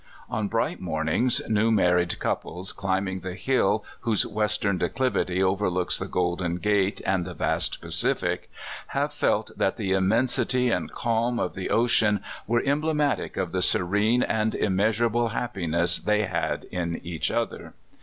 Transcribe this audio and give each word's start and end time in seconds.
On 0.31 0.47
bright 0.47 0.79
mornings, 0.79 1.43
new 1.47 1.69
married 1.71 2.17
couples, 2.17 2.71
climbing 2.71 3.19
the 3.19 3.35
hill 3.35 3.85
whose 3.99 4.25
western 4.25 4.79
declivity 4.79 5.43
overlooks 5.43 5.99
the 5.99 6.07
Golden 6.07 6.55
Gate 6.55 7.01
and 7.05 7.23
the 7.23 7.35
vast 7.35 7.79
Pacific, 7.81 8.49
have 8.97 9.13
felt 9.13 9.51
that 9.55 9.77
the 9.77 9.91
immensity 9.91 10.71
and 10.71 10.91
calm 10.91 11.39
of 11.39 11.53
the 11.53 11.69
ocean 11.69 12.21
were 12.47 12.63
emblematic 12.65 13.37
of 13.37 13.51
the 13.51 13.61
serene 13.61 14.23
and 14.23 14.55
immeasurable 14.55 15.27
happiness 15.29 15.99
they 15.99 16.23
had 16.23 16.63
in 16.71 16.99
each 17.05 17.29
other. 17.29 17.75